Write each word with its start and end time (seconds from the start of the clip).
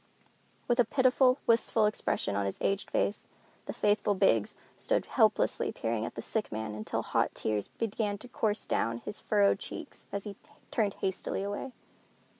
With 0.67 0.79
a 0.79 0.83
pitiful, 0.83 1.37
wistful 1.45 1.85
expression 1.85 2.35
on 2.35 2.47
his 2.47 2.57
aged 2.59 2.89
face, 2.89 3.27
the 3.67 3.71
faithful 3.71 4.15
Biggs 4.15 4.55
stood 4.75 5.05
helplessly 5.05 5.71
peering 5.71 6.07
at 6.07 6.15
the 6.15 6.23
sick 6.23 6.51
man 6.51 6.73
until 6.73 7.03
hot 7.03 7.35
tears 7.35 7.67
began 7.67 8.17
to 8.17 8.27
course 8.27 8.65
down 8.65 8.97
his 8.97 9.19
furrowed 9.19 9.59
cheeks, 9.59 10.07
and 10.11 10.23
he 10.23 10.35
turned 10.71 10.95
hastily 10.95 11.43
away. 11.43 11.73